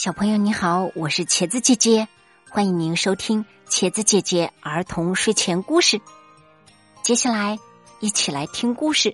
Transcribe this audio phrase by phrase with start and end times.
[0.00, 2.06] 小朋友你好，我是茄子姐姐，
[2.48, 6.00] 欢迎您收听茄子姐姐儿童睡前故事。
[7.02, 7.58] 接下来
[7.98, 9.12] 一起来听故事：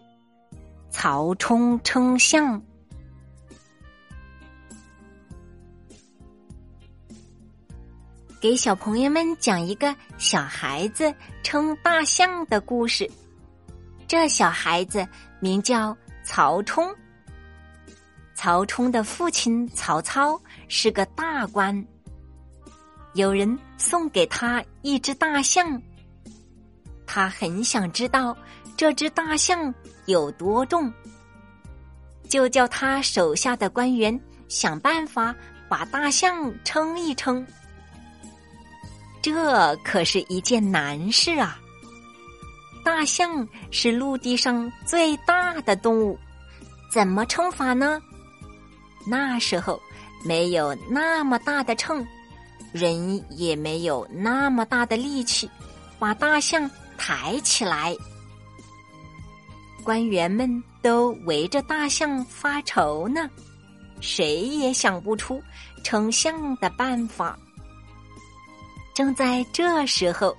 [0.91, 2.62] 曹冲称象。
[8.38, 13.10] 给小朋友们讲一个小孩子称大象的故事。
[14.06, 15.08] 这小孩子
[15.40, 15.96] 名叫
[16.27, 16.95] 曹冲。
[18.34, 20.38] 曹冲的父亲曹操
[20.69, 21.84] 是个大官，
[23.15, 25.80] 有人送给他一只大象，
[27.06, 28.37] 他很想知道
[28.77, 29.73] 这只大象
[30.06, 30.92] 有多重，
[32.28, 35.34] 就叫他手下的官员想办法
[35.69, 37.47] 把大象称一称。
[39.23, 41.59] 这可是一件难事啊！
[42.84, 46.19] 大象是陆地上最大的动物，
[46.91, 48.03] 怎么称法呢？
[49.07, 49.81] 那时候
[50.25, 52.06] 没有那么大的秤，
[52.73, 55.48] 人也没有那么大的力气
[55.98, 57.95] 把大象抬起来。
[59.83, 63.28] 官员们都围着大象发愁呢，
[64.01, 65.43] 谁也想不出
[65.83, 67.39] 称象的办法。
[68.95, 70.34] 正在这时候，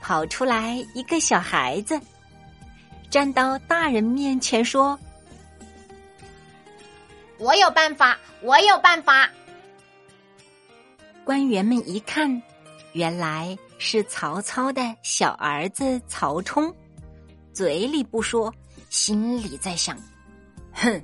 [0.00, 2.00] 跑出来一个小孩子，
[3.10, 4.98] 站到大人面前说。
[7.40, 9.26] 我有办法，我有办法。
[11.24, 12.40] 官员们一看，
[12.92, 16.72] 原来是曹操的小儿子曹冲，
[17.54, 18.52] 嘴里不说，
[18.90, 19.96] 心里在想：
[20.74, 21.02] 哼，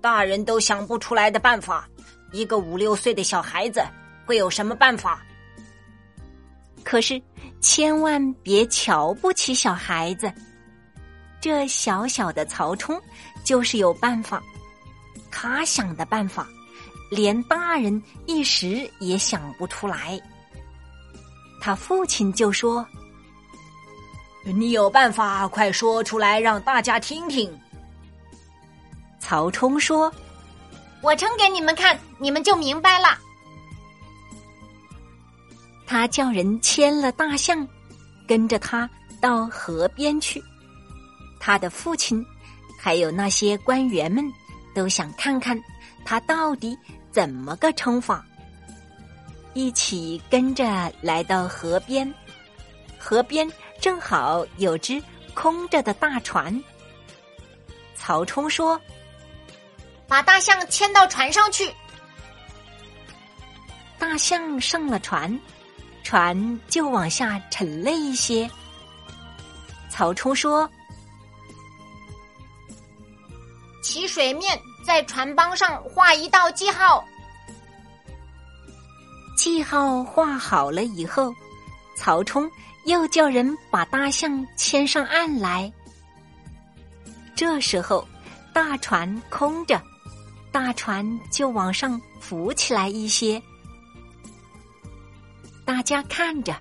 [0.00, 1.88] 大人都想不出来的办法，
[2.30, 3.82] 一个五六岁的小孩子
[4.24, 5.20] 会有什么办法？
[6.84, 7.20] 可是
[7.60, 10.32] 千万别瞧不起小孩子，
[11.40, 13.00] 这小小的曹冲
[13.42, 14.40] 就是有办法。
[15.42, 16.46] 他想的办法，
[17.10, 20.20] 连大人一时也想不出来。
[21.60, 22.86] 他父亲就说
[24.46, 27.52] ：“你有办法，快说出来让大家听听。”
[29.18, 30.12] 曹冲说
[31.02, 33.18] ：“我称给你们看，你们就明白了。”
[35.88, 37.66] 他叫人牵了大象，
[38.28, 38.88] 跟着他
[39.20, 40.40] 到河边去。
[41.40, 42.24] 他的父亲
[42.78, 44.24] 还有那些官员们。
[44.74, 45.60] 都想看看
[46.04, 46.76] 他到底
[47.10, 48.24] 怎么个称法，
[49.54, 52.12] 一起跟着来到河边。
[52.98, 53.50] 河边
[53.80, 55.02] 正好有只
[55.34, 56.62] 空着的大船。
[57.94, 58.80] 曹冲说
[60.08, 61.72] ：“把大象牵到船上去。”
[63.98, 65.38] 大象上了船，
[66.02, 68.50] 船就往下沉了一些。
[69.88, 70.68] 曹冲说。
[73.92, 77.04] 起水面，在船帮上画一道记号。
[79.36, 81.30] 记号画好了以后，
[81.94, 82.50] 曹冲
[82.86, 85.70] 又叫人把大象牵上岸来。
[87.36, 88.08] 这时候，
[88.50, 89.78] 大船空着，
[90.50, 93.42] 大船就往上浮起来一些。
[95.66, 96.56] 大家看着，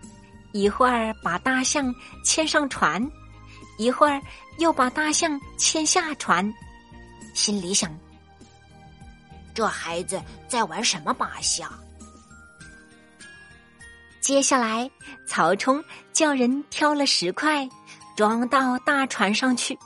[0.51, 3.01] 一会儿把大象牵上船，
[3.77, 4.21] 一会儿
[4.57, 6.53] 又把大象牵下船。
[7.33, 7.91] 心里想：
[9.53, 11.79] 这孩子在玩什么把戏啊？
[14.19, 14.89] 接下来，
[15.25, 15.83] 曹冲
[16.13, 17.67] 叫人挑了石块，
[18.15, 19.77] 装到大船上去。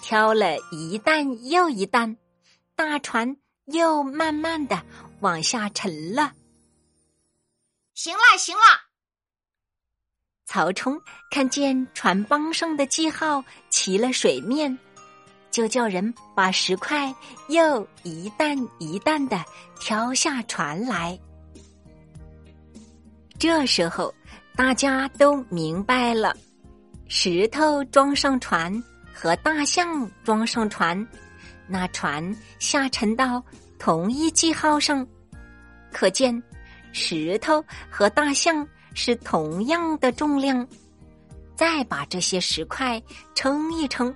[0.00, 2.16] 挑了一担又一担，
[2.74, 4.82] 大船又慢慢的
[5.20, 6.32] 往下沉了。
[7.94, 8.62] 行了，行了。
[10.46, 10.98] 曹冲
[11.30, 14.78] 看见船帮上的记号齐了水面。
[15.50, 17.14] 就叫人把石块
[17.48, 19.42] 又一担一担的
[19.80, 21.18] 挑下船来。
[23.38, 24.12] 这时候，
[24.56, 26.36] 大家都明白了：
[27.08, 28.82] 石头装上船
[29.12, 31.06] 和大象装上船，
[31.66, 33.42] 那船下沉到
[33.78, 35.06] 同一记号上，
[35.92, 36.42] 可见
[36.92, 40.66] 石头和大象是同样的重量。
[41.54, 43.02] 再把这些石块
[43.34, 44.14] 称一称。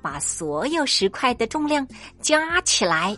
[0.00, 1.86] 把所有石块的重量
[2.20, 3.16] 加起来，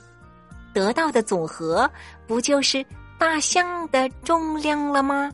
[0.72, 1.90] 得到的总和
[2.26, 2.84] 不就是
[3.18, 5.30] 大象的重量了吗？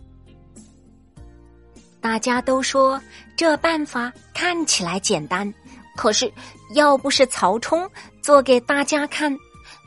[2.00, 3.00] 大家都说
[3.36, 5.52] 这办法看起来简单，
[5.96, 6.32] 可是
[6.74, 7.88] 要不是曹冲
[8.22, 9.36] 做给大家看，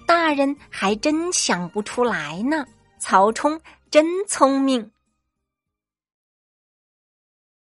[0.06, 2.66] 大人还真想不出来呢。
[3.00, 3.60] 曹冲
[3.90, 4.92] 真聪明。